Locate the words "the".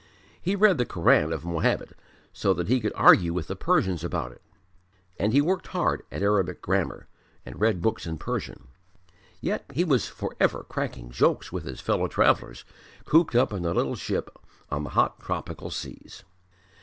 0.79-0.85, 3.45-3.55, 13.61-13.75, 14.85-14.89